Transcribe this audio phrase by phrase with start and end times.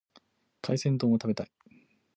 [0.63, 1.51] 海鮮丼を食べたい。